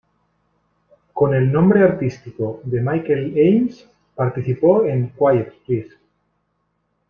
Con 1.13 1.35
el 1.35 1.51
nombre 1.51 1.83
artístico 1.83 2.59
de 2.63 2.81
Michael 2.81 3.33
Ames, 3.35 3.87
participó 4.15 4.83
en 4.85 5.09
"Quiet, 5.09 5.53
Please! 5.67 5.95